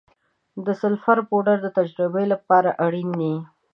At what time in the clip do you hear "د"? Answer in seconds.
0.65-0.67, 1.61-1.67